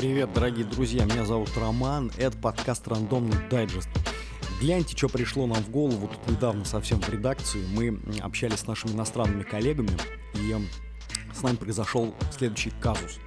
[0.00, 3.90] Привет, дорогие друзья, меня зовут Роман, это подкаст «Рандомный дайджест».
[4.58, 7.62] Гляньте, что пришло нам в голову тут недавно совсем в редакции.
[7.74, 9.90] Мы общались с нашими иностранными коллегами,
[10.32, 10.56] и
[11.34, 13.18] с нами произошел следующий казус.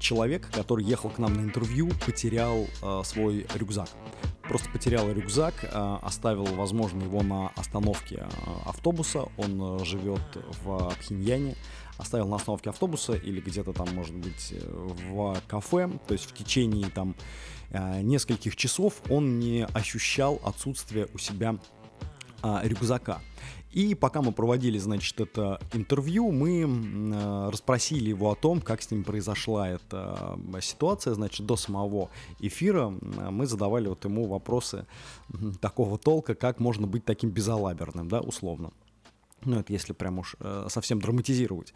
[0.00, 3.88] Человек, который ехал к нам на интервью, потерял э, свой рюкзак.
[4.50, 8.28] Просто потерял рюкзак, э, оставил, возможно, его на остановке э,
[8.66, 9.28] автобуса.
[9.36, 10.20] Он э, живет
[10.64, 11.54] в Пхеньяне
[11.98, 14.54] оставил на остановке автобуса или где-то там, может быть,
[15.08, 17.14] в кафе, то есть в течение там
[17.70, 21.56] нескольких часов он не ощущал отсутствие у себя
[22.42, 23.20] рюкзака.
[23.72, 28.90] И пока мы проводили, значит, это интервью, мы э, расспросили его о том, как с
[28.90, 31.14] ним произошла эта ситуация.
[31.14, 32.10] Значит, до самого
[32.40, 34.86] эфира мы задавали вот ему вопросы
[35.60, 38.72] такого толка, как можно быть таким безалаберным, да, условно.
[39.44, 41.72] Ну, это если прям уж э, совсем драматизировать.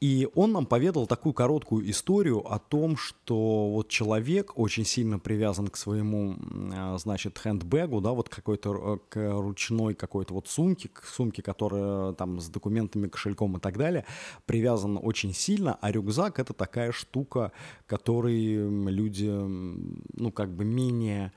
[0.00, 5.66] И он нам поведал такую короткую историю о том, что вот человек очень сильно привязан
[5.66, 6.36] к своему,
[6.72, 12.12] э, значит, хендбэгу, да, вот какой-то э, к ручной какой-то вот сумке, к сумке, которая
[12.12, 14.04] там с документами, кошельком и так далее,
[14.46, 17.50] привязан очень сильно, а рюкзак это такая штука,
[17.86, 21.32] которой люди, ну, как бы менее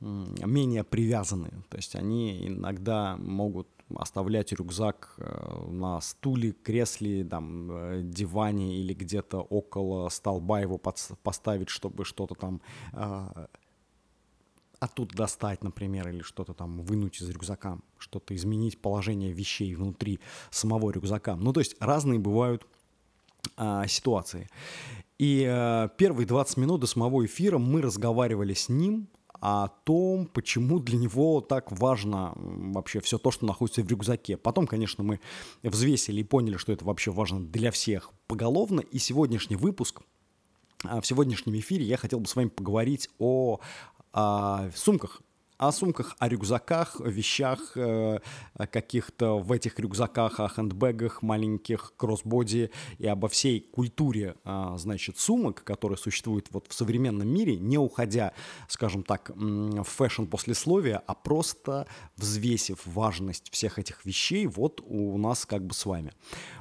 [0.00, 1.50] менее привязаны.
[1.70, 8.94] То есть они иногда могут оставлять рюкзак э, на стуле, кресле, там, э, диване или
[8.94, 12.60] где-то около столба его поставить, чтобы что-то там
[12.92, 13.46] э,
[14.80, 20.20] оттуда достать, например, или что-то там вынуть из рюкзака, что-то изменить положение вещей внутри
[20.50, 21.36] самого рюкзака.
[21.36, 22.66] Ну, то есть разные бывают
[23.56, 24.48] э, ситуации.
[25.18, 29.08] И э, первые 20 минут до самого эфира мы разговаривали с ним
[29.46, 34.38] о том, почему для него так важно вообще все то, что находится в рюкзаке.
[34.38, 35.20] Потом, конечно, мы
[35.62, 38.80] взвесили и поняли, что это вообще важно для всех поголовно.
[38.80, 40.00] И сегодняшний выпуск,
[40.82, 43.60] а, в сегодняшнем эфире я хотел бы с вами поговорить о,
[44.14, 45.20] о сумках
[45.58, 48.18] о сумках, о рюкзаках, вещах э,
[48.70, 55.62] каких-то в этих рюкзаках, о хендбэгах, маленьких кроссбоди и обо всей культуре, э, значит, сумок,
[55.64, 58.32] которые существуют вот в современном мире, не уходя,
[58.68, 65.64] скажем так, в фэшн-послесловие, а просто взвесив важность всех этих вещей вот у нас как
[65.64, 66.12] бы с вами.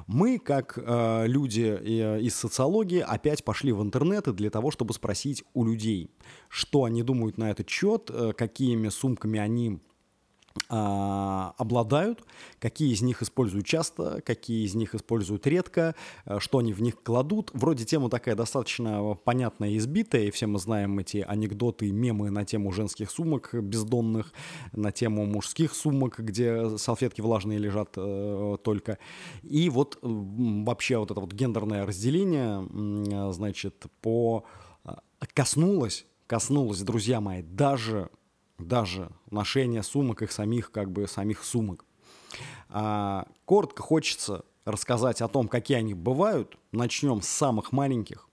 [0.08, 5.44] Мы, как э, люди э, из социологии, опять пошли в интернеты для того, чтобы спросить
[5.54, 6.12] у людей,
[6.50, 9.80] что они думают на этот счет, э, какими сумками они
[10.70, 12.24] а, обладают,
[12.60, 15.96] какие из них используют часто, какие из них используют редко,
[16.26, 17.50] э, что они в них кладут.
[17.54, 22.46] Вроде тема такая достаточно понятная и избитая, и все мы знаем эти анекдоты, мемы на
[22.46, 24.32] тему женских сумок бездонных,
[24.72, 29.00] на тему мужских сумок, где салфетки влажные лежат э, только.
[29.42, 34.46] И вот вообще вот это вот гендерное разделение, э, значит, по
[34.86, 34.92] э,
[35.34, 38.10] коснулось, коснулось, друзья мои, даже
[38.58, 41.86] даже ношение сумок, их самих, как бы, самих сумок.
[42.70, 46.58] А, коротко хочется рассказать о том, какие они бывают.
[46.72, 48.30] Начнем с самых маленьких.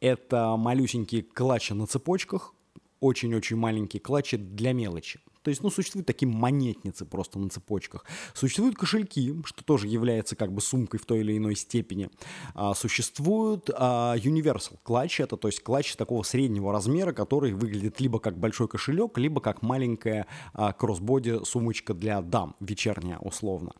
[0.00, 2.54] Это малюсенькие клатчи на цепочках,
[3.00, 5.20] очень-очень маленькие клатчи для мелочи.
[5.42, 8.04] То есть, ну, существуют такие монетницы просто на цепочках.
[8.34, 12.10] Существуют кошельки, что тоже является как бы сумкой в той или иной степени.
[12.54, 18.18] А, существует а, Universal клатч, это то есть клатч такого среднего размера, который выглядит либо
[18.18, 23.72] как большой кошелек, либо как маленькая а, кроссбоди сумочка для дам, вечерняя условно.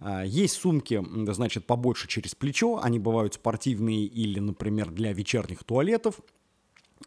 [0.00, 1.02] А, есть сумки,
[1.32, 6.20] значит, побольше через плечо, они бывают спортивные или, например, для вечерних туалетов.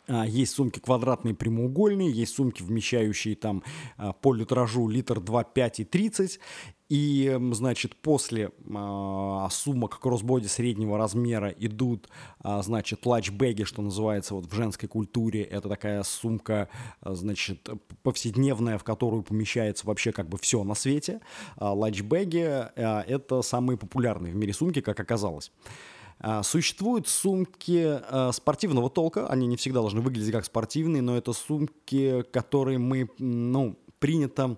[0.07, 3.63] А, есть сумки квадратные, прямоугольные, есть сумки, вмещающие там
[3.97, 6.39] а, по литражу литр 2, 5 и 30.
[6.89, 12.09] И, значит, после э, сумок кроссбоди среднего размера идут,
[12.43, 15.43] э, значит, лачбэги, что называется вот в женской культуре.
[15.43, 16.67] Это такая сумка,
[17.03, 17.69] э, значит,
[18.01, 21.21] повседневная, в которую помещается вообще как бы все на свете.
[21.57, 25.51] Э, лачбэги э, это самые популярные в мире сумки, как оказалось.
[26.21, 31.33] А, существуют сумки а, спортивного толка, они не всегда должны выглядеть как спортивные, но это
[31.33, 34.57] сумки, которые мы, ну, принято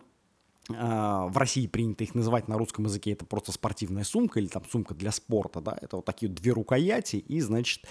[0.70, 4.64] а, в России принято их называть на русском языке, это просто спортивная сумка или там
[4.70, 7.86] сумка для спорта, да, это вот такие две рукояти и, значит,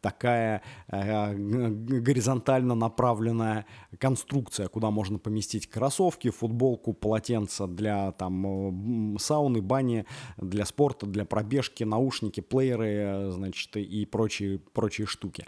[0.00, 3.66] такая э, горизонтально направленная
[3.98, 10.06] конструкция, куда можно поместить кроссовки, футболку, полотенце для там сауны, бани,
[10.36, 15.46] для спорта, для пробежки, наушники, плееры, значит, и прочие, прочие штуки.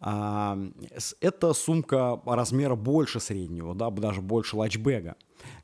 [0.00, 0.58] А,
[1.20, 5.16] это сумка размера больше среднего, да, даже больше лачбега.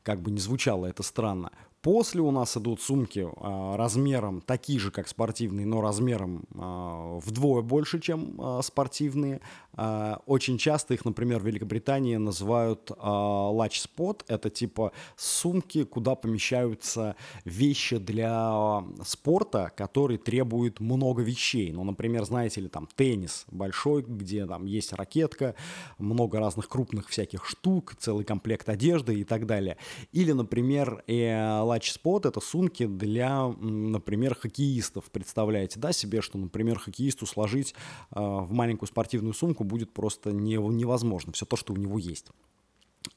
[0.03, 1.53] Как бы не звучало это странно.
[1.87, 7.63] После у нас идут сумки а, размером такие же, как спортивные, но размером а, вдвое
[7.63, 9.41] больше, чем а, спортивные.
[9.77, 14.25] Очень часто их, например, в Великобритании называют Spot.
[14.29, 17.15] Это типа сумки, куда помещаются
[17.45, 21.73] вещи для спорта, которые требуют много вещей.
[21.73, 25.55] Ну, например, знаете ли, там теннис большой, где там есть ракетка,
[25.99, 29.77] много разных крупных всяких штук, целый комплект одежды и так далее.
[30.13, 35.11] Или, например, э, лач-спот— это сумки для, например, хоккеистов.
[35.11, 37.75] Представляете, да, себе, что, например, хоккеисту сложить
[38.13, 41.33] э, в маленькую спортивную сумку будет просто не, невозможно.
[41.33, 42.29] Все то, что у него есть.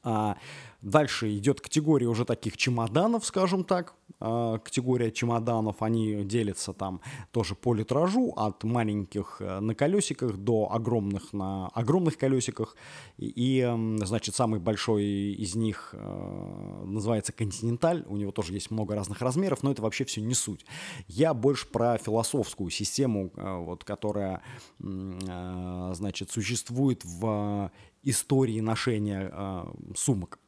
[0.04, 0.38] А
[0.82, 3.96] дальше идет категория уже таких чемоданов, скажем так.
[4.22, 7.02] А, категория чемоданов, они делятся там
[7.32, 12.76] тоже по литражу, от маленьких э, на колесиках до огромных на огромных колесиках.
[13.18, 13.70] И,
[14.04, 18.04] значит, самый большой из них э, называется «Континенталь».
[18.08, 20.66] У него тоже есть много разных размеров, но это вообще все не суть.
[21.08, 24.42] Я больше про философскую систему, э, вот, которая,
[24.80, 27.72] значит, существует в
[28.10, 29.66] истории ношения э,
[29.96, 30.40] сумок.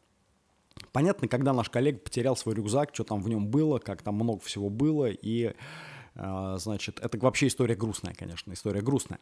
[0.91, 4.39] Понятно, когда наш коллега потерял свой рюкзак, что там в нем было, как там много
[4.41, 5.53] всего было, и,
[6.15, 9.19] э, значит, это вообще история грустная, конечно, история грустная.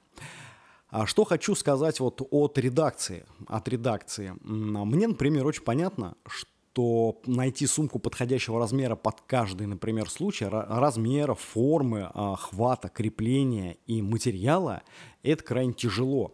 [0.90, 4.34] А что хочу сказать вот от редакции, от редакции.
[4.42, 12.10] Мне, например, очень понятно, что найти сумку подходящего размера под каждый, например, случай, размера, формы,
[12.12, 14.82] а, хвата, крепления и материала,
[15.22, 16.34] это крайне тяжело.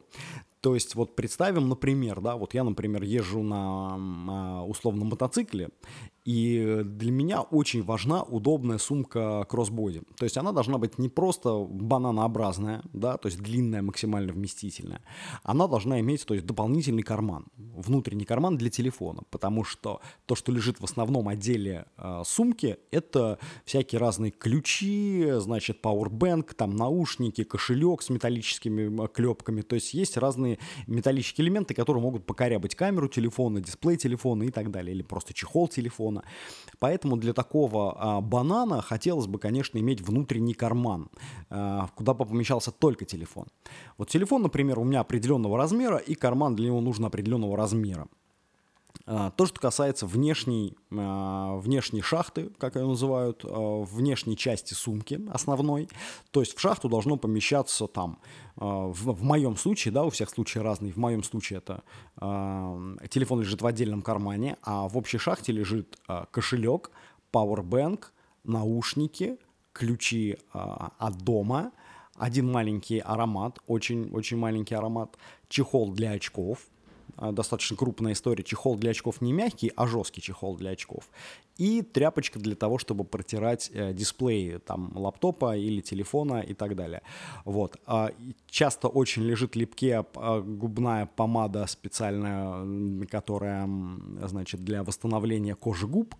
[0.65, 5.69] То есть вот представим, например, да, вот я, например, езжу на условном мотоцикле,
[6.25, 10.01] и для меня очень важна удобная сумка кроссбоди.
[10.17, 15.01] То есть она должна быть не просто бананообразная, да, то есть длинная, максимально вместительная.
[15.43, 20.51] Она должна иметь, то есть дополнительный карман, внутренний карман для телефона, потому что то, что
[20.51, 28.01] лежит в основном отделе э, сумки, это всякие разные ключи, значит, powerbank, там наушники, кошелек
[28.01, 29.61] с металлическими клепками.
[29.61, 30.57] То есть есть разные
[30.87, 35.67] металлические элементы, которые могут покорябать камеру телефона, дисплей телефона и так далее, или просто чехол
[35.67, 36.23] телефона телефона.
[36.79, 41.09] Поэтому для такого а, банана хотелось бы, конечно, иметь внутренний карман,
[41.49, 43.45] а, куда бы помещался только телефон.
[43.97, 48.07] Вот телефон, например, у меня определенного размера, и карман для него нужен определенного размера.
[49.05, 55.21] А, то, что касается внешней, а, внешней шахты, как ее называют, а, внешней части сумки
[55.31, 55.89] основной,
[56.31, 58.19] то есть в шахту должно помещаться там,
[58.55, 61.83] в, в моем случае, да, у всех случаи разные, в моем случае это
[63.09, 65.99] телефон лежит в отдельном кармане, а в общей шахте лежит
[66.31, 66.91] кошелек,
[67.33, 68.05] powerbank,
[68.45, 69.37] наушники,
[69.73, 71.73] ключи от дома,
[72.15, 75.17] один маленький аромат, очень-очень маленький аромат,
[75.49, 76.59] чехол для очков–
[77.17, 78.43] достаточно крупная история.
[78.43, 81.09] Чехол для очков не мягкий, а жесткий чехол для очков.
[81.57, 87.01] И тряпочка для того, чтобы протирать э, дисплей там, лаптопа или телефона и так далее.
[87.45, 87.77] Вот.
[87.85, 88.11] А,
[88.49, 93.69] часто очень лежит липке а, губная помада специальная, которая,
[94.27, 96.13] значит, для восстановления кожи губ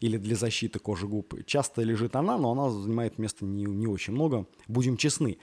[0.00, 1.34] или для защиты кожи губ.
[1.46, 4.46] Часто лежит она, но она занимает места не, не очень много.
[4.66, 5.38] Будем честны.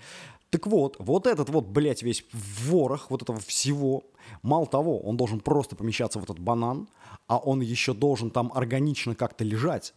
[0.49, 4.03] Так вот, вот этот вот, блядь, весь ворох вот этого всего,
[4.41, 6.87] мало того, он должен просто помещаться в этот банан,
[7.27, 9.93] а он еще должен там органично как-то лежать.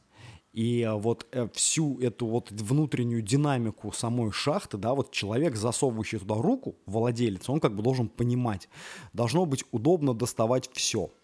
[0.52, 6.34] И вот э, всю эту вот внутреннюю динамику самой шахты, да, вот человек, засовывающий туда
[6.34, 8.69] руку, владелец, он как бы должен понимать.
[9.15, 11.10] Должно быть удобно доставать все–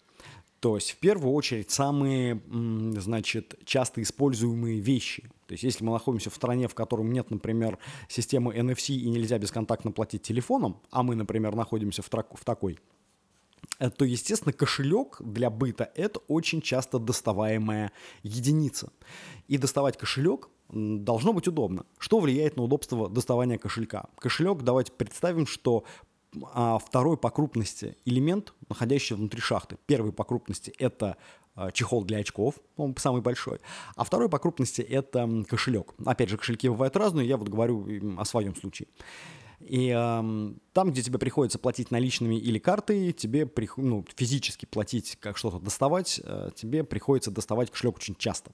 [0.59, 2.41] то есть в первую очередь самые,
[2.99, 5.23] значит, часто используемые вещи.
[5.47, 7.77] То есть если мы находимся в стране, в котором нет, например,
[8.09, 12.77] системы NFC и нельзя бесконтактно платить телефоном, а мы, например, находимся в, в такой,
[13.79, 18.91] э, то, естественно, кошелек для быта– это очень часто доставаемая единица.
[19.47, 21.85] И доставать кошелек должно быть удобно.
[21.97, 24.07] Что влияет на удобство доставания кошелька?
[24.17, 25.83] Кошелек, давайте представим, что
[26.31, 29.77] второй по крупности элемент, находящийся внутри шахты.
[29.87, 31.17] Первый по крупности это
[31.55, 33.59] а, чехол для очков, он самый большой,
[33.97, 35.93] а второй по крупности это кошелек.
[36.05, 37.85] Опять же, кошельки бывают разные, я вот говорю
[38.17, 38.87] о своем случае.
[39.59, 45.17] И э, там, где тебе приходится платить наличными или картой, тебе при, ну, физически платить,
[45.19, 48.51] как что-то доставать, э, тебе приходится доставать кошелек очень часто.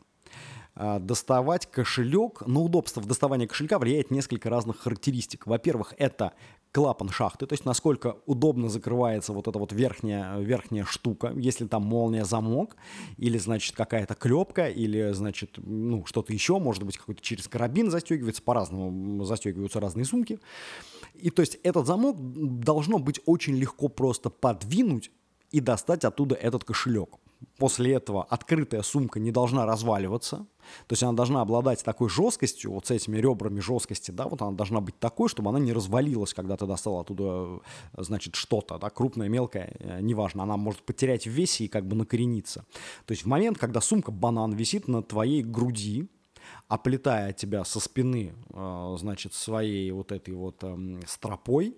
[0.76, 5.46] Э, доставать кошелек, на удобство в доставании кошелька влияет несколько разных характеристик.
[5.46, 6.34] Во-первых, это
[6.76, 11.84] клапан шахты, то есть насколько удобно закрывается вот эта вот верхняя, верхняя штука, если там
[11.84, 12.76] молния замок,
[13.16, 18.42] или, значит, какая-то клепка, или, значит, ну, что-то еще, может быть, какой-то через карабин застегивается,
[18.42, 20.38] по-разному застегиваются разные сумки.
[21.14, 25.12] И то есть этот замок должно быть очень легко просто подвинуть
[25.52, 27.10] и достать оттуда этот кошелек.
[27.58, 30.46] После этого открытая сумка не должна разваливаться,
[30.88, 34.52] то есть она должна обладать такой жесткостью, вот с этими ребрами жесткости, да, вот она
[34.52, 37.60] должна быть такой, чтобы она не развалилась, когда ты достал оттуда,
[37.98, 41.96] значит, что-то, да, крупное, мелкое, э, неважно, она может потерять в весе и как бы
[41.96, 42.66] накорениться.
[43.06, 46.08] То есть в момент, когда сумка-банан висит на твоей груди,
[46.68, 51.78] оплетая тебя со спины, э, значит, своей вот этой вот эм, стропой,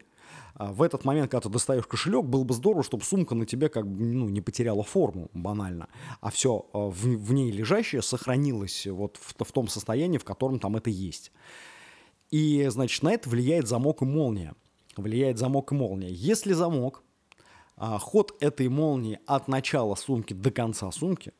[0.59, 3.87] в этот момент, когда ты достаешь кошелек, было бы здорово, чтобы сумка на тебе как
[3.87, 5.87] бы ну, не потеряла форму банально,
[6.19, 10.59] а все а, в, в ней лежащее сохранилось вот в, в том состоянии, в котором
[10.59, 11.31] там это есть.
[12.31, 14.55] И, значит, на это влияет замок и молния.
[14.95, 16.09] Влияет замок и молния.
[16.09, 17.03] Если замок,
[17.75, 21.33] а, ход этой молнии от начала сумки до конца сумки,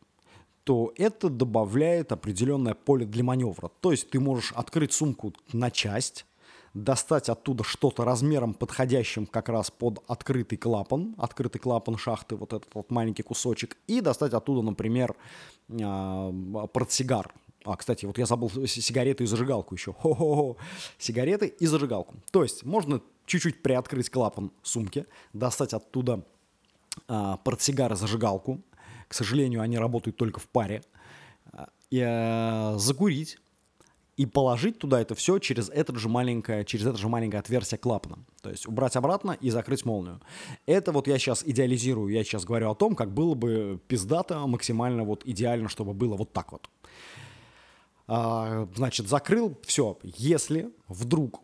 [0.64, 3.72] то это добавляет определенное поле для маневра.
[3.82, 6.27] То есть ты можешь открыть сумку на часть,
[6.84, 12.74] достать оттуда что-то размером подходящим как раз под открытый клапан, открытый клапан шахты, вот этот
[12.74, 15.16] вот маленький кусочек, и достать оттуда, например,
[15.82, 16.32] а,
[16.68, 17.34] портсигар.
[17.66, 19.94] А, кстати, вот я забыл сигареты и зажигалку еще.
[19.94, 20.58] Хо-хо-хо.
[20.98, 22.16] Сигареты и зажигалку.
[22.32, 26.24] То есть можно чуть-чуть приоткрыть клапан сумки, достать оттуда
[27.08, 28.62] а, портсигар и зажигалку.
[29.08, 30.84] К сожалению, они работают только в паре.
[31.52, 33.40] А, и а, закурить
[34.18, 38.18] и положить туда это все через, этот же маленькое, через это же маленькое отверстие клапана.
[38.42, 40.20] То есть убрать обратно и закрыть молнию.
[40.66, 45.04] Это вот я сейчас идеализирую, я сейчас говорю о том, как было бы пиздато, максимально
[45.04, 46.68] вот идеально, чтобы было вот так вот.
[48.08, 50.00] А, значит, закрыл, все.
[50.02, 51.42] Если вдруг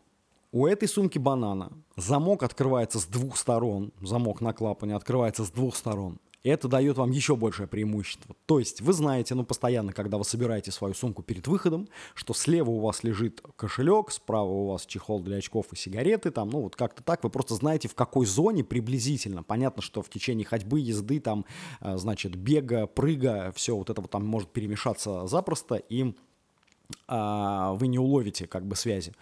[0.51, 5.75] у этой сумки банана замок открывается с двух сторон, замок на клапане открывается с двух
[5.75, 6.17] сторон,
[6.51, 8.35] это дает вам еще большее преимущество.
[8.45, 12.69] То есть вы знаете, ну, постоянно, когда вы собираете свою сумку перед выходом, что слева
[12.69, 16.75] у вас лежит кошелек, справа у вас чехол для очков и сигареты, там, ну, вот
[16.75, 19.43] как-то так, вы просто знаете, в какой зоне приблизительно.
[19.43, 21.45] Понятно, что в течение ходьбы, езды, там,
[21.79, 26.13] э, значит, бега, прыга, все вот это вот там может перемешаться запросто, и
[27.07, 29.13] а, вы не уловите как бы связи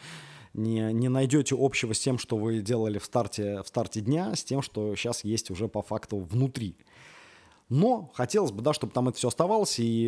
[0.53, 4.43] не, не найдете общего с тем, что вы делали в старте, в старте дня, с
[4.43, 6.75] тем, что сейчас есть уже по факту внутри.
[7.71, 10.05] Но хотелось бы, да, чтобы там это все оставалось, и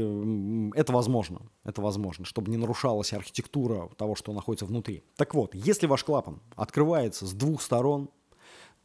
[0.76, 1.44] это возможно.
[1.64, 5.02] Это возможно, чтобы не нарушалась архитектура того, что находится внутри.
[5.16, 8.10] Так вот, если ваш клапан открывается с двух сторон,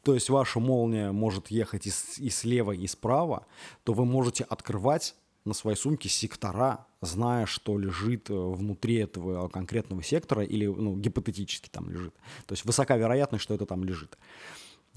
[0.05, 3.47] то есть ваша молния может ехать и, с, и слева, и справа,
[3.83, 10.05] то вы можете открывать на своей сумке сектора, зная, что лежит э, внутри этого конкретного
[10.05, 12.15] сектора или ну, гипотетически там лежит.
[12.47, 14.17] То есть высока вероятность, что это там лежит.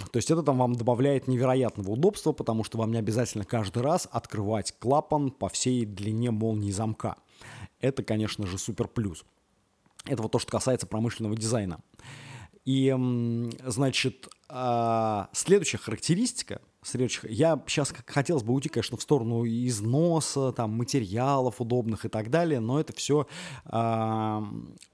[0.10, 4.08] То есть это там вам добавляет невероятного удобства, потому что вам не обязательно каждый раз
[4.12, 7.17] открывать клапан по всей длине молнии замка.
[7.79, 9.25] Это, конечно же, супер плюс.
[10.05, 11.79] Это вот то, что касается промышленного дизайна.
[12.65, 12.96] И,
[13.65, 17.29] значит, а, следующая характеристика следующих.
[17.29, 22.59] Я сейчас хотелось бы уйти, конечно, в сторону износа, там, материалов удобных и так далее,
[22.59, 23.27] но это все
[23.65, 24.41] э,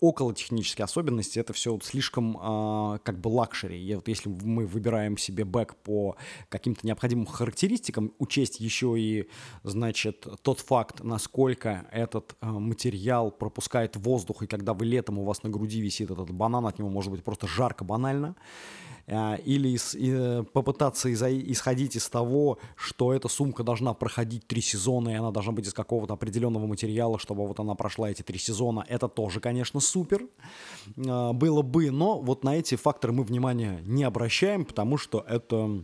[0.01, 3.81] около технические особенности, это все вот слишком э, как бы luxury.
[3.81, 6.17] И вот если мы выбираем себе bag по
[6.49, 9.29] каким-то необходимым характеристикам, учесть еще и,
[9.63, 15.43] значит, тот факт, насколько этот э, материал пропускает воздух, и когда вы летом у вас
[15.43, 18.35] на груди висит этот банан, от него может быть просто жарко банально,
[19.07, 25.09] или из, и, попытаться из, исходить из того, что эта сумка должна проходить три сезона,
[25.09, 28.85] и она должна быть из какого-то определенного материала, чтобы вот она прошла эти три сезона,
[28.87, 30.27] это тоже, конечно, супер
[30.97, 35.83] э, было бы, но вот на эти факторы мы внимания не обращаем, потому что это,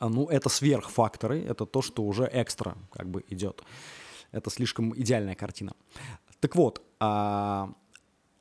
[0.00, 3.62] ну, это сверхфакторы, это то, что уже экстра как бы идет.
[4.30, 5.74] Это слишком идеальная картина.
[6.40, 7.74] Так вот, а,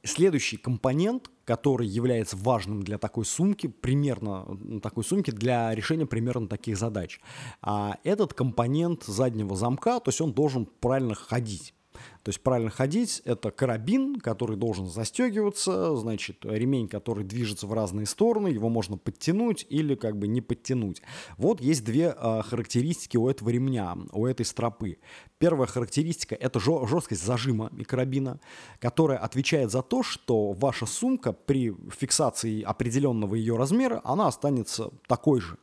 [0.03, 6.77] Следующий компонент, который является важным для такой сумки, примерно такой сумки для решения примерно таких
[6.77, 7.19] задач,
[7.61, 11.75] а этот компонент заднего замка, то есть он должен правильно ходить.
[12.23, 18.05] То есть правильно ходить– это карабин, который должен застегиваться, значит, ремень, который движется в разные
[18.05, 21.01] стороны, его можно подтянуть или как бы не подтянуть.
[21.37, 24.99] Вот есть две э, характеристики у этого ремня, у этой стропы.
[25.39, 28.39] Первая характеристика– это жесткость зажима и карабина,
[28.79, 35.41] которая отвечает за то, что ваша сумка при фиксации определенного ее размера, она останется такой
[35.41, 35.57] же.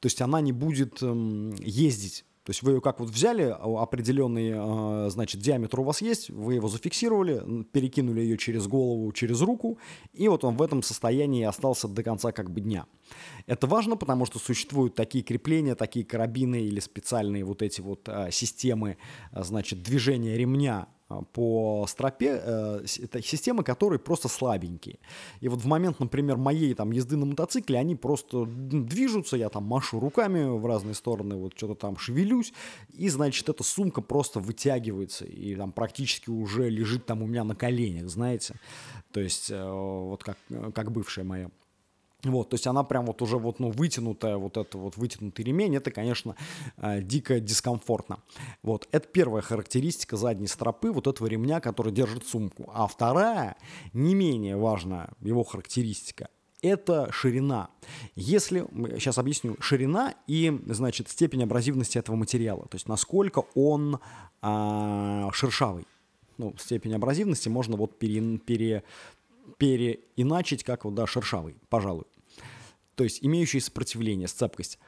[0.00, 3.82] То есть она не будет эм, ездить то есть вы ее как вот взяли, а,
[3.82, 9.40] определенный, а, значит, диаметр у вас есть, вы его зафиксировали, перекинули ее через голову, через
[9.40, 9.78] руку,
[10.12, 12.84] и вот он в этом состоянии остался до конца как бы дня.
[13.46, 18.30] Это важно, потому что существуют такие крепления, такие карабины или специальные вот эти вот а,
[18.30, 18.98] системы,
[19.32, 20.88] значит, движения ремня
[21.32, 24.98] по стропе э, это системы, которые просто слабенькие.
[25.40, 29.64] И вот в момент, например, моей там езды на мотоцикле, они просто движутся, я там
[29.64, 32.52] машу руками в разные стороны, вот что-то там шевелюсь,
[32.92, 37.54] и, значит, эта сумка просто вытягивается и там практически уже лежит там у меня на
[37.54, 38.54] коленях, знаете.
[39.12, 40.38] То есть э, вот как,
[40.74, 41.50] как бывшая моя.
[42.24, 45.76] Вот, то есть она прям вот уже вот, ну, вытянутая, вот это вот вытянутый ремень,
[45.76, 46.36] это, конечно,
[46.78, 48.18] э, дико дискомфортно.
[48.62, 52.70] Вот, это первая характеристика задней стропы вот этого ремня, который держит сумку.
[52.72, 53.56] А вторая,
[53.92, 56.28] не менее важная его характеристика,
[56.62, 57.68] это ширина.
[58.16, 58.66] Если,
[58.98, 64.00] сейчас объясню, ширина и, значит, степень абразивности этого материала, то есть насколько он
[64.40, 65.86] э, шершавый.
[66.38, 68.82] Ну, степень абразивности можно вот пере, пере,
[69.58, 72.06] переиначить как вот, да, шершавый, пожалуй
[72.94, 74.78] то есть имеющие сопротивление, сцепкость.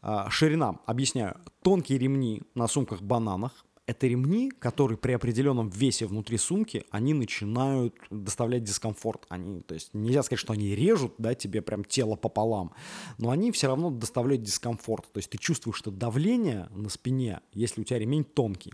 [0.00, 6.84] А, ширина, объясняю, тонкие ремни на сумках-бананах– это ремни, которые при определенном весе внутри сумки,
[6.90, 9.26] они начинают доставлять дискомфорт.
[9.28, 12.72] Они, то есть нельзя сказать, что они режут да, тебе прям тело пополам,
[13.18, 15.10] но они все равно доставляют дискомфорт.
[15.12, 18.72] То есть ты чувствуешь, что давление на спине, если у тебя ремень тонкий.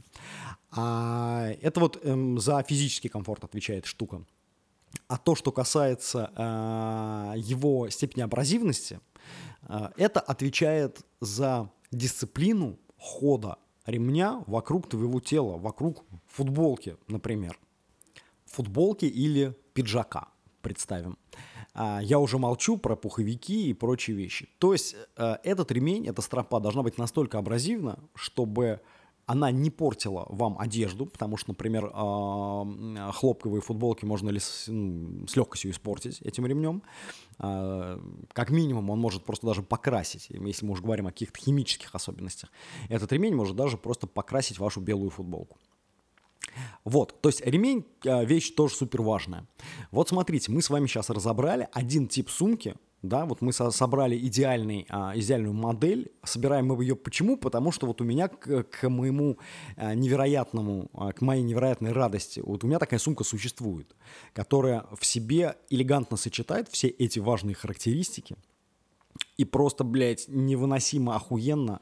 [0.70, 4.22] А это вот эм, за физический комфорт отвечает штука.
[5.06, 9.00] А то, что касается э, его степени абразивности,
[9.62, 17.58] э, это отвечает за дисциплину хода ремня вокруг твоего тела, вокруг футболки, например.
[18.46, 20.28] Футболки или пиджака,
[20.62, 21.16] представим.
[21.74, 24.48] А, я уже молчу про пуховики и прочие вещи.
[24.58, 28.80] То есть этот ремень, эта стропа должна быть настолько абразивна, чтобы
[29.28, 35.26] она не портила вам одежду, потому что, например, а, хлопковые футболки можно ли с, ну,
[35.28, 36.82] с легкостью испортить этим ремнем.
[37.38, 38.00] А,
[38.32, 42.50] как минимум он может просто даже покрасить, если мы уже говорим о каких-то химических особенностях.
[42.88, 45.58] Этот ремень может даже просто покрасить вашу белую футболку.
[46.84, 49.46] Вот, то есть ремень а, вещь тоже супер важная.
[49.90, 54.18] Вот смотрите, мы с вами сейчас разобрали один тип сумки, да, вот мы со собрали
[54.18, 57.36] идеальный, а, идеальную модель, собираем мы ее почему?
[57.36, 59.38] Потому что вот у меня к, к моему
[59.76, 63.94] а, невероятному, а, к моей невероятной радости, вот у меня такая сумка существует,
[64.32, 68.36] которая в себе элегантно сочетает все эти важные характеристики
[69.36, 71.80] и просто, блядь, невыносимо охуенно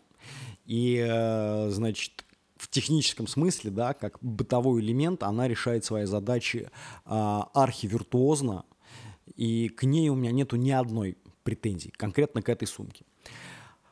[0.66, 2.24] и, э, значит,
[2.56, 6.70] в техническом смысле, да, как бытовой элемент, она решает свои задачи
[7.04, 8.64] э, архивиртуозно,
[9.34, 13.04] и к ней у меня нету ни одной претензии, конкретно к этой сумке.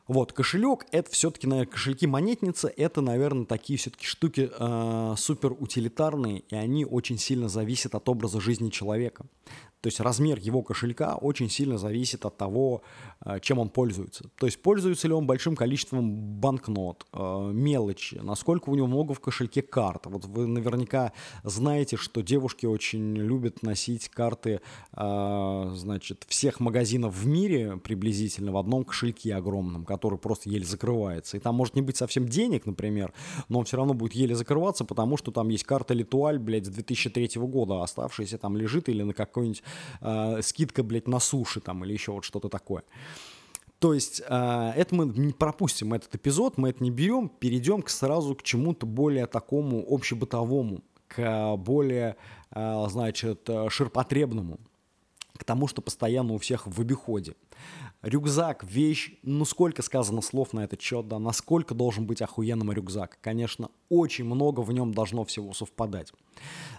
[0.07, 6.41] Вот, кошелек, это все-таки, наверное, кошельки монетницы, это, наверное, такие все-таки штуки э, супер утилитарные,
[6.41, 9.25] и они очень сильно зависят от образа жизни человека.
[9.81, 12.83] То есть размер его кошелька очень сильно зависит от того,
[13.41, 14.29] чем он пользуется.
[14.37, 19.19] То есть пользуется ли он большим количеством банкнот, э, мелочи, насколько у него много в
[19.19, 20.05] кошельке карт.
[20.05, 21.11] Вот вы наверняка
[21.43, 24.61] знаете, что девушки очень любят носить карты,
[24.93, 31.37] э, значит, всех магазинов в мире приблизительно в одном кошельке огромном, который просто еле закрывается.
[31.37, 33.13] И там может не быть совсем денег, например,
[33.49, 36.69] но он все равно будет еле закрываться, потому что там есть карта Литуаль, блядь, с
[36.69, 39.63] 2003 года, оставшаяся там лежит или на какой-нибудь
[40.01, 42.83] э, скидка, блядь, на суши там или еще вот что-то такое.
[43.85, 47.89] То есть э, это мы не пропустим этот эпизод, мы это не берем, перейдем к,
[47.89, 52.15] сразу к чему-то более такому общебытовому, к более,
[52.49, 54.57] э, значит, ширпотребному,
[55.37, 57.35] к тому, что постоянно у всех в обиходе.
[58.01, 63.19] Рюкзак, вещь, ну сколько сказано слов на этот счет, да, насколько должен быть охуенным рюкзак.
[63.21, 66.11] Конечно, очень много в нем должно всего совпадать.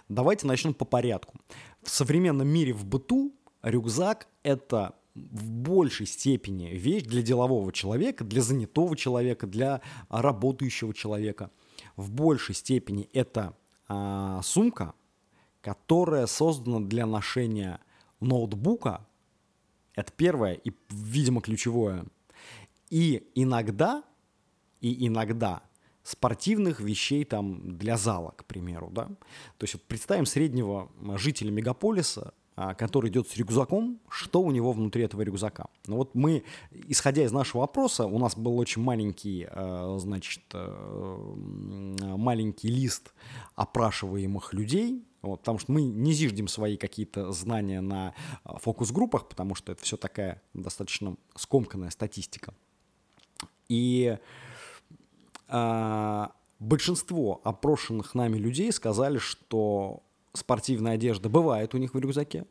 [0.09, 1.35] Давайте начнем по порядку.
[1.81, 3.31] В современном мире в быту
[3.63, 4.96] рюкзак– это
[5.31, 11.51] в большей степени вещь для делового человека, для занятого человека, для работающего человека.
[11.95, 13.55] В большей степени это
[13.87, 14.93] а, сумка,
[15.61, 17.79] которая создана для ношения
[18.19, 19.05] ноутбука,
[19.95, 22.05] это первое и, видимо, ключевое.
[22.89, 24.03] И иногда,
[24.79, 25.63] и иногда
[26.03, 29.07] спортивных вещей там для зала, к примеру, да.
[29.57, 32.33] То есть вот представим среднего жителя мегаполиса, а,
[32.77, 35.67] который идет с рюкзаком, что у него внутри этого рюкзака.
[35.85, 36.43] Ну вот мы,
[36.87, 43.13] исходя из нашего опроса, у нас был очень маленький, а, значит, а, маленький лист
[43.55, 49.73] опрашиваемых людей, вот, потому что мы не зиждем свои какие-то знания на фокус-группах, потому что
[49.73, 52.55] это все такая достаточно скомканная статистика.
[53.69, 54.17] И
[55.47, 60.01] а, большинство опрошенных нами людей сказали, что
[60.33, 62.45] спортивная одежда бывает у них в рюкзаке,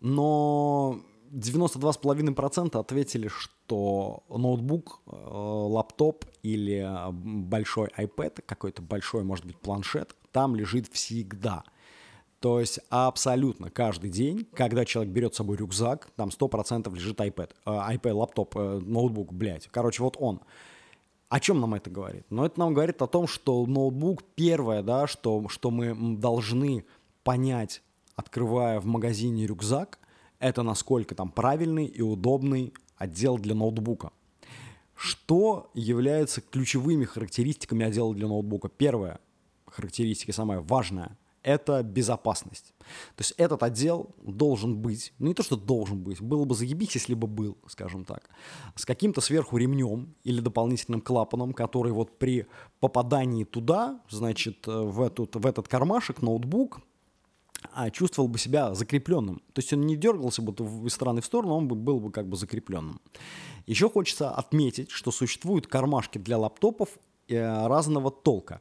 [0.00, 1.00] но
[1.32, 10.54] 92,5% ответили, что ноутбук, э, лаптоп или большой iPad, какой-то большой, может быть, планшет, там
[10.54, 11.64] лежит всегда.
[12.40, 17.50] То есть абсолютно каждый день, когда человек берет с собой рюкзак, там 100% лежит iPad,
[17.64, 19.68] э, iPad, лаптоп, э, ноутбук, блядь.
[19.68, 20.40] Короче, вот он.
[21.28, 22.24] О чем нам это говорит?
[22.30, 26.84] Ну, это нам говорит о том, что ноутбук первое, да, что, что мы должны
[27.26, 27.82] понять,
[28.14, 29.98] открывая в магазине рюкзак,
[30.38, 34.12] это насколько там правильный и удобный отдел для ноутбука.
[34.94, 38.68] Что является ключевыми характеристиками отдела для ноутбука?
[38.68, 39.18] Первая
[39.66, 42.74] характеристика, самая важная, это безопасность.
[43.16, 46.94] То есть этот отдел должен быть, ну не то, что должен быть, было бы заебись,
[46.94, 48.30] если бы был, скажем так,
[48.76, 52.46] с каким-то сверху ремнем или дополнительным клапаном, который вот при
[52.78, 56.80] попадании туда, значит, в, эту, в этот кармашек, ноутбук,
[57.72, 59.42] а чувствовал бы себя закрепленным.
[59.52, 60.52] То есть он не дергался бы
[60.86, 63.00] из стороны в сторону, он бы был бы как бы закрепленным.
[63.66, 66.90] Еще хочется отметить, что существуют кармашки для лаптопов
[67.28, 68.60] э, разного толка.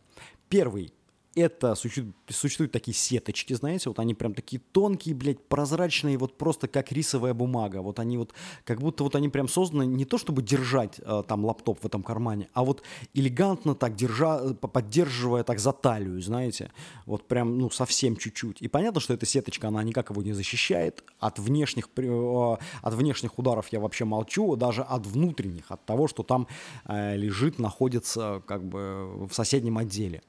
[0.50, 0.94] Первый
[1.36, 6.67] это существуют, существуют такие сеточки, знаете, вот они прям такие тонкие, блядь, прозрачные, вот просто
[6.67, 7.82] как рисовая бумага.
[7.82, 11.45] Вот они вот, как будто вот они прям созданы не то, чтобы держать э, там
[11.45, 16.71] лаптоп в этом кармане, а вот элегантно так держа, поддерживая так за талию, знаете,
[17.06, 18.62] вот прям, ну, совсем чуть-чуть.
[18.62, 21.04] И понятно, что эта сеточка, она никак его не защищает.
[21.19, 26.24] От внешних, э, от внешних ударов я вообще молчу, даже от внутренних, от того, что
[26.24, 26.48] там
[26.86, 30.21] э, лежит, находится как бы в соседнем отделе.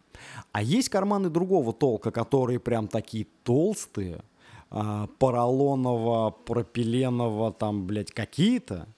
[0.53, 4.23] А есть карманы другого толка, которые прям такие толстые,
[4.71, 8.89] а, поролоново, пропиленово, там, блядь, какие-то.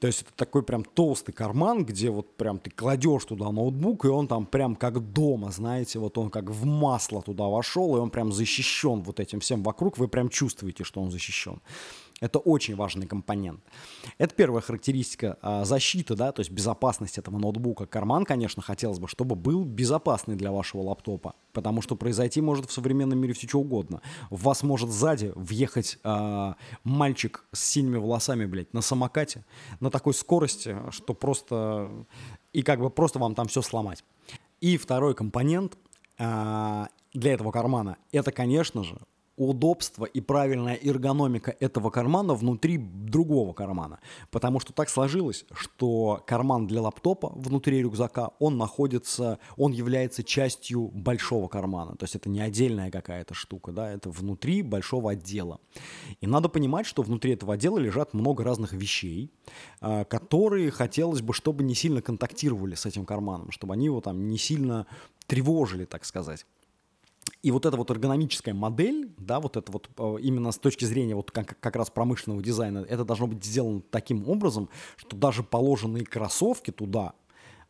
[0.00, 4.08] То есть это такой прям толстый карман, где вот прям ты кладешь туда ноутбук, и
[4.08, 8.08] он там прям как дома, знаете, вот он как в масло туда вошел, и он
[8.08, 11.60] прям защищен вот этим всем вокруг, вы прям чувствуете, что он защищен.
[12.20, 13.60] Это очень важный компонент.
[14.18, 17.86] Это первая характеристика а, защиты, да, то есть безопасность этого ноутбука.
[17.86, 22.72] Карман, конечно, хотелось бы, чтобы был безопасный для вашего лаптопа, потому что произойти может в
[22.72, 24.02] современном мире все что угодно.
[24.28, 29.44] В вас может сзади въехать а, мальчик с синими волосами, блядь, на самокате,
[29.80, 31.90] на такой скорости, что просто...
[32.52, 34.04] И как бы просто вам там все сломать.
[34.60, 35.78] И второй компонент
[36.18, 38.98] а, для этого кармана, это, конечно же,
[39.48, 44.00] удобство и правильная эргономика этого кармана внутри другого кармана.
[44.30, 50.88] Потому что так сложилось, что карман для лаптопа внутри рюкзака, он находится, он является частью
[50.88, 51.96] большого кармана.
[51.96, 55.58] То есть это не отдельная какая-то штука, да, это внутри большого отдела.
[56.20, 59.32] И надо понимать, что внутри этого отдела лежат много разных вещей,
[59.80, 64.28] а, которые хотелось бы, чтобы не сильно контактировали с этим карманом, чтобы они его там
[64.28, 64.86] не сильно
[65.26, 66.44] тревожили, так сказать.
[67.42, 71.14] И вот эта вот эргономическая модель, да, вот это вот э, именно с точки зрения
[71.14, 76.04] вот как, как раз промышленного дизайна, это должно быть сделано таким образом, что даже положенные
[76.04, 77.14] кроссовки туда,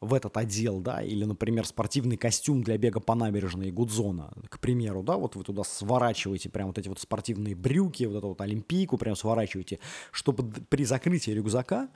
[0.00, 5.02] в этот отдел, да, или, например, спортивный костюм для бега по набережной Гудзона, к примеру,
[5.02, 8.96] да, вот вы туда сворачиваете прям вот эти вот спортивные брюки, вот эту вот олимпийку
[8.96, 9.78] прям сворачиваете,
[10.11, 11.90] чтобы при закрытии рюкзака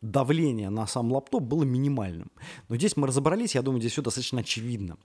[0.00, 2.30] давление на сам лаптоп было минимальным.
[2.68, 4.98] Но здесь мы разобрались, я думаю, здесь все достаточно очевидно.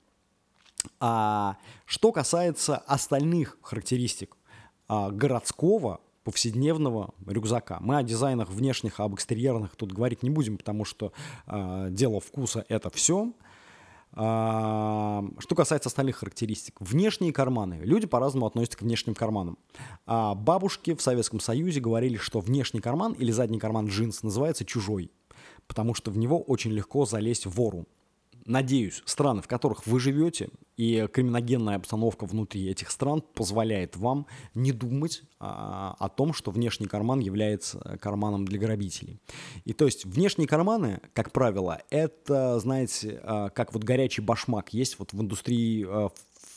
[1.00, 4.36] А что касается остальных характеристик
[4.88, 7.78] а, городского повседневного рюкзака.
[7.82, 11.12] Мы о дизайнах внешних, об экстерьерных тут говорить не будем, потому что
[11.48, 13.34] э, дело вкуса это все.
[14.14, 16.80] А, что касается остальных характеристик.
[16.80, 17.82] Внешние карманы.
[17.84, 19.58] Люди по-разному относятся к внешним карманам.
[20.06, 25.12] А бабушки в Советском Союзе говорили, что внешний карман или задний карман джинс называется чужой,
[25.68, 27.86] потому что в него очень легко залезть вору
[28.46, 34.72] надеюсь, страны, в которых вы живете, и криминогенная обстановка внутри этих стран позволяет вам не
[34.72, 39.20] думать а, о том, что внешний карман является карманом для грабителей.
[39.66, 44.98] И то есть внешние карманы, как правило, это, знаете, а, как вот горячий башмак есть
[44.98, 46.10] вот в индустрии а,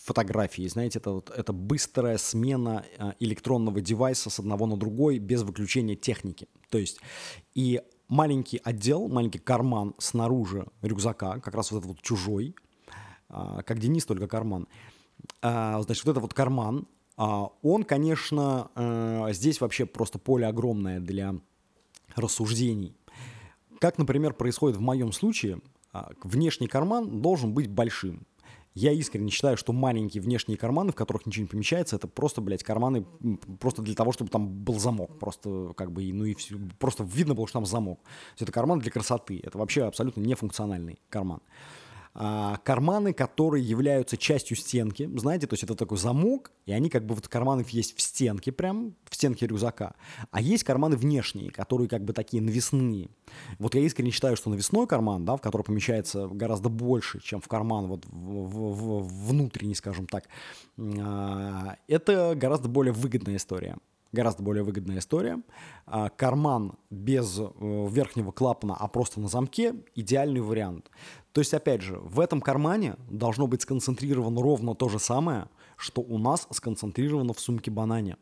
[0.07, 5.43] фотографии, знаете, это, вот, это быстрая смена а, электронного девайса с одного на другой без
[5.43, 6.49] выключения техники.
[6.71, 7.01] То есть
[7.55, 12.55] и маленький отдел, маленький карман снаружи рюкзака, как раз вот этот вот чужой,
[13.29, 14.69] а, как Денис, только карман.
[15.43, 21.01] А, значит, вот этот вот карман, а, он, конечно, э, здесь вообще просто поле огромное
[21.01, 21.35] для
[22.15, 22.95] рассуждений.
[23.81, 25.61] Как, например, происходит в моем случае,
[26.23, 28.27] внешний карман должен быть большим.
[28.77, 32.63] Я искренне считаю, что маленькие внешние карманы, в которых ничего не помещается, это просто, блядь,
[32.63, 33.07] карманы
[33.59, 35.19] просто для того, чтобы там был замок.
[35.19, 38.01] Просто как бы, ну и все, просто видно было, что там замок.
[38.39, 39.41] это карман для красоты.
[39.43, 41.41] Это вообще абсолютно нефункциональный карман.
[42.19, 47.05] А, карманы, которые являются частью стенки, знаете, то есть это такой замок, и они как
[47.05, 49.95] бы вот карманы есть в стенке прям, в стенке рюкзака,
[50.31, 53.11] а есть карманы внешние, которые как бы такие навесные.
[53.59, 57.49] Вот я искренне считаю, что навесной карман, да, в который помещается гораздо больше, чем в
[57.49, 60.25] карман вот в, в, в, внутренний, скажем так,
[60.79, 63.77] а, это гораздо более выгодная история
[64.13, 65.41] гораздо более выгодная история.
[65.85, 70.91] А, карман без э, верхнего клапана, а просто на замке– идеальный вариант.
[71.37, 76.01] То есть, опять же, в этом кармане должно быть сконцентрировано ровно то же самое, что
[76.01, 78.17] у нас сконцентрировано в сумке банане.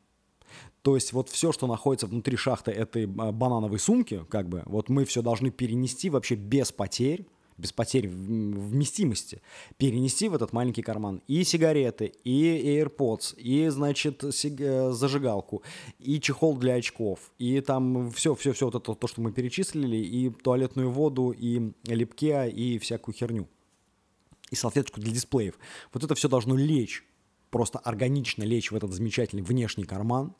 [0.82, 4.88] То есть вот все, что находится внутри шахты этой а, банановой сумки, как бы, вот
[4.88, 9.42] мы все должны перенести вообще без потерь без потерь вместимости,
[9.76, 15.62] перенести в этот маленький карман и сигареты, и AirPods, и, значит, э, зажигалку,
[15.98, 20.90] и чехол для очков, и там все-все-все вот это, то, что мы перечислили, и туалетную
[20.90, 23.48] воду, и липке, и всякую херню,
[24.50, 25.58] и салфеточку для дисплеев.
[25.92, 27.04] Вот это все должно лечь,
[27.54, 30.34] просто органично лечь в этот замечательный внешний карман,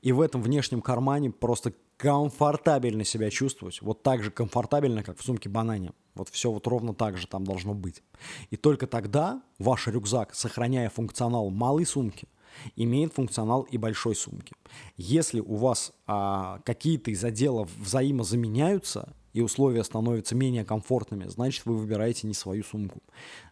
[0.00, 5.22] и в этом внешнем кармане просто комфортабельно себя чувствовать, вот так же комфортабельно, как в
[5.22, 5.92] сумке банане.
[6.14, 8.02] Вот все вот ровно так же там должно быть.
[8.48, 12.28] И только тогда ваш рюкзак, сохраняя функционал малой сумки,
[12.76, 14.54] имеет функционал и большой сумки.
[14.96, 21.76] Если у вас а, какие-то из отделов взаимозаменяются, и условия становятся менее комфортными, значит, вы
[21.76, 23.00] выбираете не свою сумку.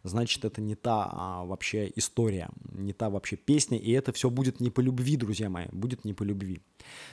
[0.02, 4.60] Значит, это не та а, вообще история, не та вообще песня, и это все будет
[4.60, 6.60] не по любви, друзья мои, будет не по любви.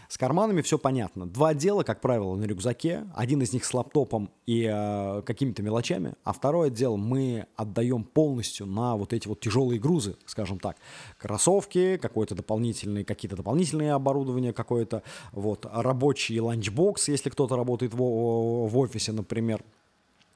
[0.08, 1.28] С карманами все понятно.
[1.28, 3.06] Два отдела, как правило, на рюкзаке.
[3.16, 8.66] Один из них с лаптопом и э, какими-то мелочами, а второй отдел мы отдаем полностью
[8.66, 10.78] на вот эти вот тяжелые грузы, скажем так.
[11.18, 18.78] Кроссовки, какое-то дополнительные, какие-то дополнительные оборудования, какое-то вот рабочий ланчбокс, если кто-то работает в, в
[18.78, 19.64] офисе, например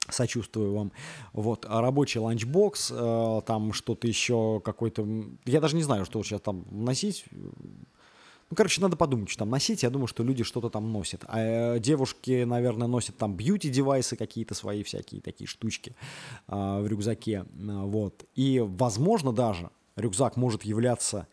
[0.10, 0.92] сочувствую вам.
[1.34, 5.06] Вот, а рабочий ланчбокс, э, там что-то еще какой-то...
[5.46, 7.26] Я даже не знаю, что сейчас там носить.
[8.50, 9.84] Ну, короче, надо подумать, что там носить.
[9.84, 11.26] Я думаю, что люди что-то там носят.
[11.28, 15.96] А э, девушки, наверное, носят там beauty-девайсы какие-то свои всякие такие штучки
[16.48, 17.46] э, в рюкзаке.
[17.54, 18.26] Вот.
[18.36, 21.28] И, возможно, даже рюкзак может являться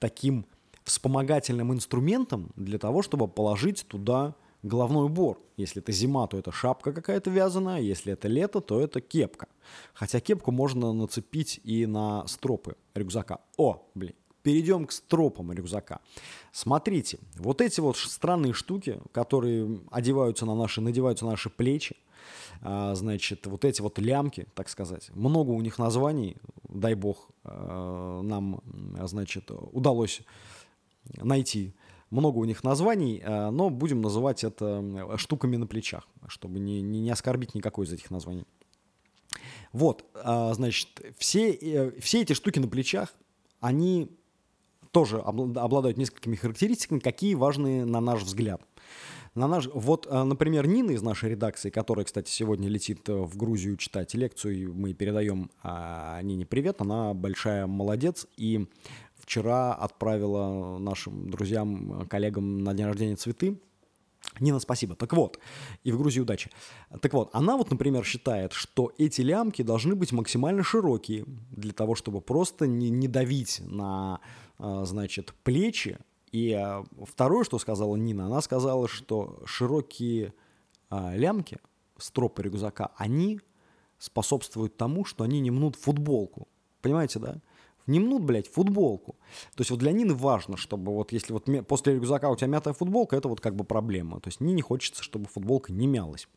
[0.00, 0.46] таким
[0.82, 5.40] вспомогательным инструментом для того, чтобы положить туда головной убор.
[5.56, 9.48] Если это зима, то это шапка какая-то вязаная, если это лето, то это кепка.
[9.94, 13.40] Хотя кепку можно нацепить и на стропы рюкзака.
[13.56, 16.00] О, блин, перейдем к стропам рюкзака.
[16.52, 21.96] Смотрите, вот эти вот странные штуки, которые одеваются на наши, надеваются на наши плечи,
[22.62, 26.36] а, значит, вот эти вот лямки, так сказать, много у них названий,
[26.68, 28.60] дай бог, а, нам,
[29.04, 30.22] значит, удалось
[31.16, 31.74] найти
[32.10, 37.00] много у них названий, а, но будем называть это штуками на плечах, чтобы не, не,
[37.00, 38.44] не оскорбить никакой из этих названий.
[39.72, 43.14] Вот, значит, все, э, все эти штуки на плечах,
[43.60, 44.08] они
[44.92, 48.62] тоже обладают несколькими характеристиками, какие важные на наш взгляд.
[49.38, 53.36] На наш, вот, э, например, Нина из нашей редакции, которая, кстати, сегодня летит э, в
[53.36, 58.66] Грузию читать лекцию, мы передаем а, Нине привет, она большая молодец, и
[59.14, 63.60] вчера отправила нашим друзьям, коллегам на день рождения цветы,
[64.40, 64.96] Нина, спасибо.
[64.96, 65.38] Так вот,
[65.84, 66.50] и в Грузии удачи.
[67.00, 71.94] Так вот, она вот, например, считает, что эти лямки должны быть максимально широкие для того,
[71.94, 74.20] чтобы просто не, не давить на,
[74.58, 75.98] а, значит, плечи.
[76.32, 80.34] И а, второе, что сказала Нина, она сказала, что широкие
[80.90, 81.58] а, лямки,
[81.98, 83.40] стропы рюкзака, они
[83.98, 86.48] способствуют тому, что они не мнут футболку.
[86.80, 87.40] Понимаете, да?
[87.88, 89.16] не мнут, блядь, футболку.
[89.56, 92.74] То есть вот для Нины важно, чтобы вот если вот после рюкзака у тебя мятая
[92.74, 94.20] футболка, это вот как бы проблема.
[94.20, 96.28] То есть Нине хочется, чтобы футболка не мялась.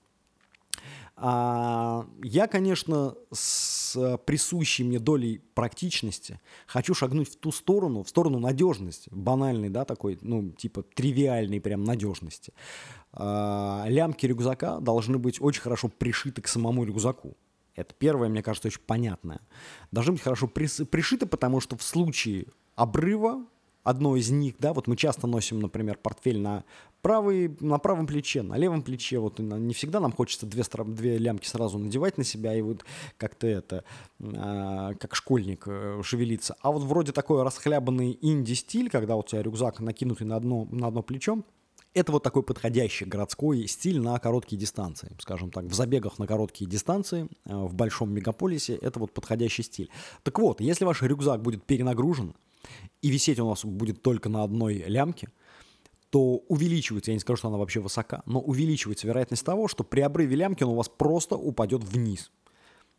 [1.24, 8.40] А, я, конечно, с присущей мне долей практичности хочу шагнуть в ту сторону, в сторону
[8.40, 12.54] надежности, банальной, да, такой, ну, типа тривиальной прям надежности.
[13.14, 17.38] А, лямки рюкзака должны быть очень хорошо пришиты к самому рюкзаку.
[17.76, 19.42] Это первое, мне кажется, очень понятное.
[19.92, 23.46] Должны быть хорошо пришиты, потому что в случае обрыва
[23.84, 26.64] одно из них, да, вот мы часто носим, например, портфель на,
[27.02, 31.48] правый, на правом плече, на левом плече, вот не всегда нам хочется две, две лямки
[31.48, 32.86] сразу надевать на себя и вот
[33.18, 33.84] как-то это,
[34.20, 36.56] э, как школьник э, шевелиться.
[36.62, 41.02] А вот вроде такой расхлябанный инди-стиль, когда у тебя рюкзак накинутый на одно, на одно
[41.02, 41.44] плечо,
[41.94, 46.70] это вот такой подходящий городской стиль на короткие дистанции, скажем так, в забегах на короткие
[46.70, 49.90] дистанции э, в большом мегаполисе это вот подходящий стиль.
[50.24, 52.34] Так вот, если ваш рюкзак будет перенагружен
[53.02, 55.30] и висеть у вас будет только на одной лямке,
[56.10, 60.02] то увеличивается, я не скажу, что она вообще высока, но увеличивается вероятность того, что при
[60.02, 62.32] обрыве лямки он у вас просто упадет вниз.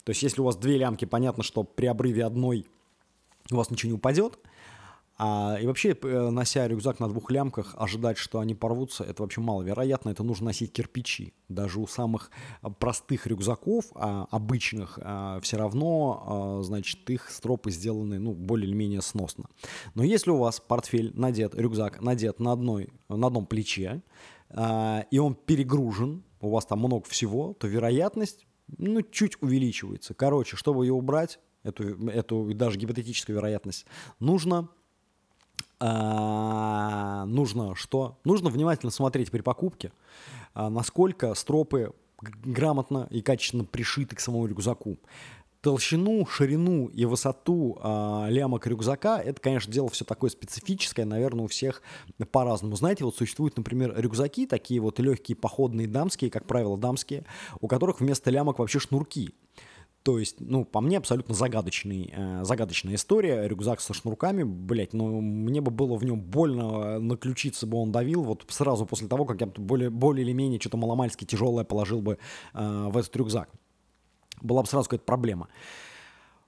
[0.04, 2.66] То есть если у вас две лямки, понятно, что при обрыве одной
[3.50, 4.38] у вас ничего не упадет–
[5.18, 9.40] а, и вообще, э, нося рюкзак на двух лямках, ожидать, что они порвутся, это вообще
[9.40, 10.10] маловероятно.
[10.10, 11.34] Это нужно носить кирпичи.
[11.48, 17.70] Даже у самых а, простых рюкзаков, а, обычных, а, все равно, а, значит, их стропы
[17.70, 19.44] сделаны, ну, более или менее сносно.
[19.94, 24.02] Но если у вас портфель надет, рюкзак надет на, одной, на одном плече,
[24.48, 28.46] а, и он перегружен, у вас там много всего, то вероятность,
[28.78, 30.14] ну, чуть увеличивается.
[30.14, 33.86] Короче, чтобы ее убрать, эту, эту даже гипотетическую вероятность,
[34.18, 34.68] нужно
[35.84, 38.18] нужно что?
[38.24, 39.92] Нужно внимательно смотреть при покупке,
[40.54, 44.98] а, насколько стропы грамотно и качественно пришиты к самому рюкзаку.
[45.60, 51.48] Толщину, ширину и высоту э, лямок рюкзака это, конечно, дело все такое специфическое, наверное, у
[51.48, 51.82] всех
[52.32, 52.74] по-разному.
[52.74, 57.24] Знаете, вот существуют, например, рюкзаки, такие вот легкие, походные, дамские, как правило, дамские,
[57.60, 59.34] у которых вместо лямок вообще шнурки.
[60.02, 63.46] То есть, ну, по мне абсолютно загадочный, э, загадочная история.
[63.46, 67.92] Рюкзак со шнурками, блять, ну, мне бы было в нем больно, на ключице бы он
[67.92, 72.02] давил, вот сразу после того, как я более, более или менее что-то маломальски тяжелое положил
[72.02, 72.18] бы
[72.52, 73.48] э, в этот рюкзак.
[74.40, 75.48] Была бы сразу какая-то проблема.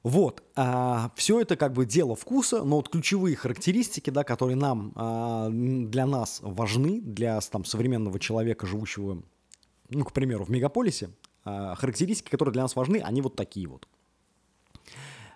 [0.02, 4.92] Вот, а, все это как бы дело вкуса, но вот ключевые характеристики, да, которые нам,
[4.96, 9.22] а, для нас важны, для там, современного человека, живущего,
[9.88, 11.08] ну, к примеру, в мегаполисе,
[11.44, 13.86] характеристики, которые для нас важны, они вот такие вот.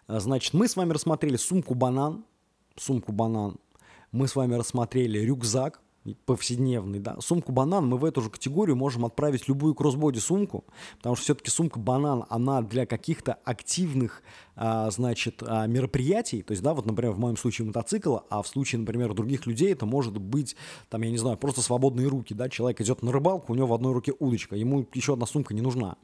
[0.06, 2.24] А, значит, мы с вами рассмотрели сумку банан,
[2.76, 3.58] сумку банан.
[4.10, 5.80] Мы с вами рассмотрели рюкзак,
[6.24, 10.64] повседневный, да, сумку банан мы в эту же категорию можем отправить любую кроссбоди сумку,
[10.98, 14.22] потому что все-таки сумка банан, она для каких-то активных,
[14.56, 18.48] а, значит, а, мероприятий, то есть, да, вот, например, в моем случае мотоцикл, а в
[18.48, 20.56] случае, например, других людей это может быть,
[20.88, 23.74] там, я не знаю, просто свободные руки, да, человек идет на рыбалку, у него в
[23.74, 25.96] одной руке удочка, ему еще одна сумка не нужна.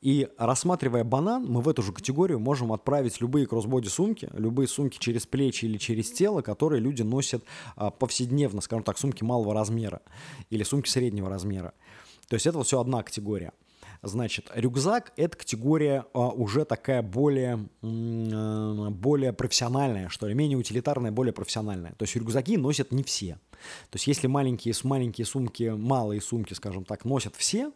[0.00, 4.98] И рассматривая банан, мы в эту же категорию можем отправить любые кроссбоди сумки, любые сумки
[4.98, 7.44] через плечи или через тело, которые люди носят
[7.76, 10.00] а, повседневно, скажем так, сумки малого размера
[10.48, 11.74] или сумки среднего размера.
[12.28, 13.52] То есть это все одна категория.
[14.02, 21.12] Значит, рюкзак– это категория а, уже такая более, а, более профессиональная, что ли, менее утилитарная,
[21.12, 21.92] более профессиональная.
[21.92, 23.34] То есть рюкзаки носят не все.
[23.90, 27.72] То есть если маленькие, маленькие сумки, малые сумки, скажем так, носят все,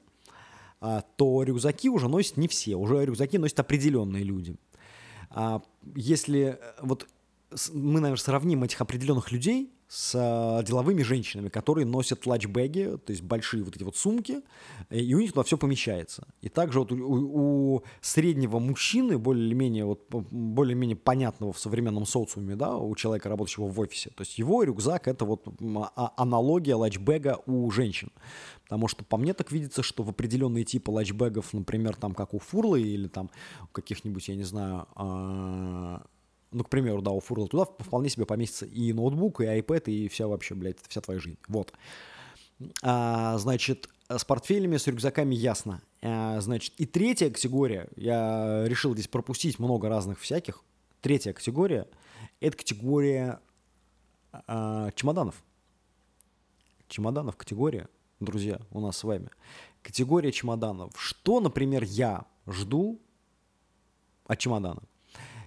[1.16, 4.56] то рюкзаки уже носят не все, уже рюкзаки носят определенные люди.
[5.30, 5.62] А,
[5.94, 7.06] если э, вот
[7.72, 13.22] мы, наверное, сравним этих определенных людей с э, деловыми женщинами, которые носят лачбеги, то есть
[13.22, 14.40] большие вот эти вот сумки,
[14.90, 16.26] и у них туда все помещается.
[16.40, 22.76] И также вот у, у среднего мужчины, более-менее вот, более-менее понятного в современном социуме, да,
[22.76, 25.46] у человека, работающего в офисе, то есть его рюкзак— это вот
[25.94, 28.10] а, аналогия лачбега у женщин.
[28.64, 32.40] Потому что по мне так видится, что в определенные типы лачбегов, например, там как у
[32.40, 33.30] Фурлы или там
[33.70, 35.98] каких-нибудь, я не знаю, э,
[36.54, 40.08] ну, к примеру, да, у Фурла туда вполне себе поместится и ноутбук, и iPad, и
[40.08, 41.38] вся вообще, блядь, вся твоя жизнь.
[41.48, 41.72] Вот.
[42.82, 45.82] А, значит, с портфелями, с рюкзаками ясно.
[46.00, 50.62] А, значит, и третья категория, я решил здесь пропустить много разных всяких.
[51.00, 51.88] Третья категория–
[52.40, 53.40] это категория
[54.32, 55.42] а, чемоданов.
[56.86, 57.88] Чемоданов категория,
[58.20, 59.28] друзья, у нас с вами.
[59.82, 60.92] Категория чемоданов.
[60.96, 63.00] Что, например, я жду
[64.26, 64.84] от чемодана?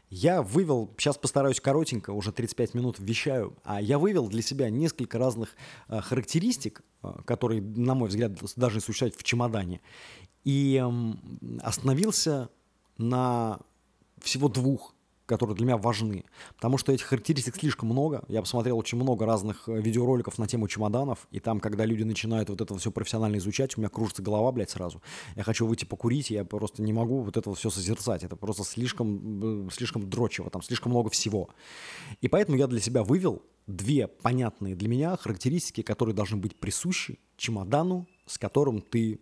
[0.10, 5.18] Я вывел, сейчас постараюсь коротенько, уже 35 минут вещаю, а я вывел для себя несколько
[5.18, 5.56] разных
[5.90, 9.82] э, характеристик, э, которые, на мой взгляд, должны существовать в чемодане,
[10.46, 12.50] и э, остановился
[12.98, 13.60] на
[14.22, 14.96] всего двух
[15.28, 16.26] которые для меня важны.
[16.56, 18.24] Потому что этих характеристик слишком много.
[18.28, 21.28] Я посмотрел очень много разных э, видеороликов на тему чемоданов.
[21.30, 24.72] И там, когда люди начинают вот это все профессионально изучать, у меня кружится голова, блядь,
[24.72, 25.02] сразу.
[25.36, 28.24] Я хочу выйти покурить, я просто не могу вот это все созерцать.
[28.24, 31.50] Это просто слишком, слишком дрочево, там слишком много всего.
[32.22, 37.20] И поэтому я для себя вывел две понятные для меня характеристики, которые должны быть присущи
[37.36, 39.20] чемодану, с которым ты,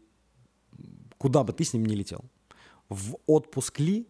[1.17, 2.23] куда бы ты с ним не летел.
[2.89, 4.07] В отпуск ли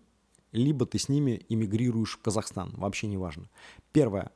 [0.56, 3.50] либо ты с ними эмигрируешь в Казахстан, вообще не важно.
[3.92, 4.32] Первое.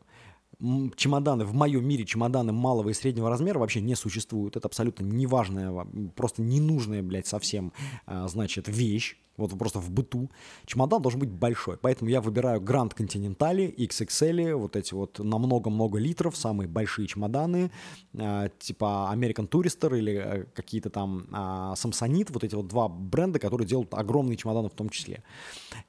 [0.97, 4.57] Чемоданы, в моем мире чемоданы малого и среднего размера вообще не существуют.
[4.57, 7.71] Это абсолютно неважная, просто ненужная, блядь, совсем,
[8.05, 10.29] а, значит, вещь вот просто в быту,
[10.65, 11.77] чемодан должен быть большой.
[11.77, 17.71] Поэтому я выбираю Grand Continental, XXL, вот эти вот на много-много литров, самые большие чемоданы,
[18.13, 23.39] э, типа American Tourister или э, какие-то там э, Samsonite, вот эти вот два бренда,
[23.39, 25.23] которые делают огромные чемоданы в том числе.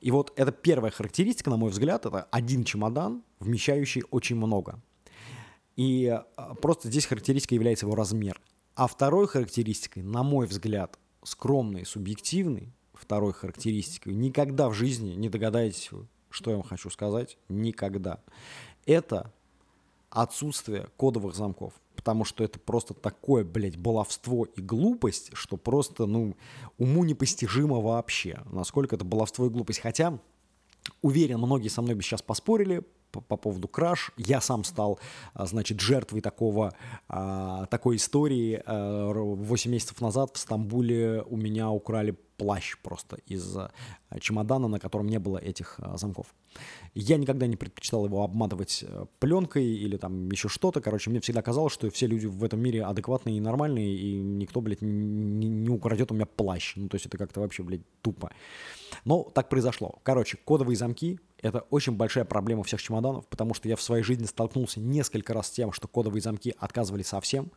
[0.00, 4.80] И вот это первая характеристика, на мой взгляд, это один чемодан, вмещающий очень много.
[5.76, 8.40] И э, просто здесь характеристика является его размер.
[8.74, 15.90] А второй характеристикой, на мой взгляд, скромной, субъективной, второй характеристикой, никогда в жизни не догадаетесь
[16.30, 18.20] что я вам хочу сказать, никогда.
[18.86, 19.32] Это
[20.10, 21.74] отсутствие кодовых замков.
[21.96, 26.34] Потому что это просто такое, блядь, баловство и глупость, что просто, ну,
[26.78, 29.80] уму непостижимо вообще, насколько это баловство и глупость.
[29.80, 30.18] Хотя,
[31.02, 34.12] уверен, многие со мной бы сейчас поспорили, по, по поводу краш.
[34.16, 34.98] Я сам стал,
[35.34, 36.74] а, значит, жертвой такого,
[37.08, 38.62] а, такой истории.
[38.66, 43.56] 8 месяцев назад в Стамбуле у меня украли плащ просто из
[44.20, 46.34] чемодана, на котором не было этих замков.
[46.94, 50.80] Я никогда не предпочитал его обматывать э, пленкой или там еще что-то.
[50.80, 54.60] Короче, мне всегда казалось, что все люди в этом мире адекватные и нормальные, и никто,
[54.60, 56.74] блядь, не, не украдет у меня плащ.
[56.76, 58.32] Ну, то есть это как-то вообще, блядь, тупо.
[59.04, 60.00] Но так произошло.
[60.02, 64.24] Короче, кодовые замки это очень большая проблема всех чемоданов, потому что я в своей жизни
[64.24, 67.50] столкнулся несколько раз с тем, что кодовые замки отказывали совсем,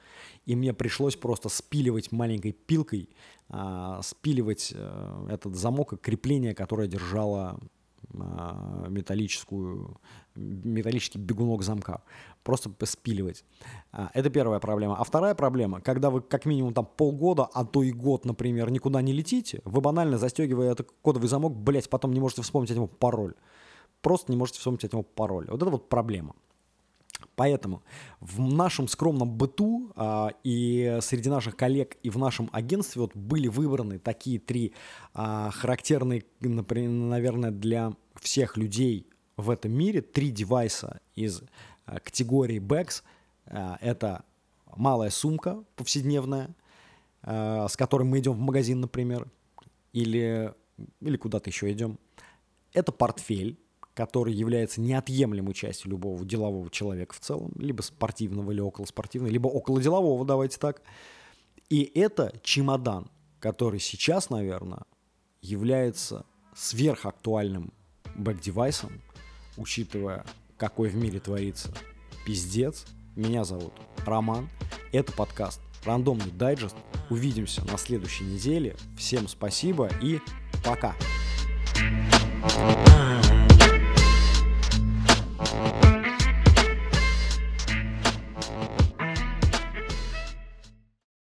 [0.46, 3.10] и мне пришлось просто спиливать маленькой пилкой,
[3.50, 7.60] а, спиливать а, этот замок и крепление, которое держало
[8.20, 10.00] а, металлическую,
[10.36, 12.04] металлический бегунок замка.
[12.44, 13.44] Просто спиливать.
[13.92, 14.96] А, это первая проблема.
[14.98, 19.02] А вторая проблема, когда вы как минимум там полгода, а то и год, например, никуда
[19.02, 22.88] не летите, вы банально застегивая этот кодовый замок, блять, потом не можете вспомнить от него
[22.88, 23.34] пароль
[24.04, 25.48] просто не можете вспомнить от него пароль.
[25.50, 26.36] Вот это вот проблема.
[27.36, 27.82] Поэтому
[28.20, 33.48] в нашем скромном быту а, и среди наших коллег и в нашем агентстве вот были
[33.48, 34.74] выбраны такие три
[35.16, 41.42] а, характерные, например, наверное, для всех людей в этом мире три девайса из
[41.86, 43.02] а, категории BEX.
[43.48, 44.24] А, это
[44.76, 46.54] малая сумка повседневная,
[47.24, 49.28] а, с которой мы идем в магазин, например,
[49.92, 50.54] или,
[51.02, 51.98] или куда-то еще идем.
[52.74, 53.58] Это портфель,
[53.94, 59.82] который является неотъемлемой частью любого делового человека в целом, либо спортивного или околоспортивного, либо около
[59.82, 60.82] делового, давайте так.
[61.70, 64.84] И это чемодан, который сейчас, наверное,
[65.42, 66.26] является
[66.56, 67.74] сверхактуальным
[68.16, 69.02] бэк-девайсом,
[69.58, 70.26] учитывая,
[70.58, 71.74] какой в мире творится
[72.26, 72.86] пиздец.
[73.16, 73.74] Меня зовут
[74.06, 74.50] Роман.
[74.92, 76.76] Это подкаст «Рандомный дайджест».
[77.10, 78.76] Увидимся на следующей неделе.
[78.98, 80.20] Всем спасибо и
[80.64, 80.96] пока.
[82.42, 83.23] Пока.